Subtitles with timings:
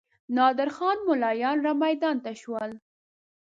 [0.35, 2.71] نادر خان ملایان رامیدان ته شول.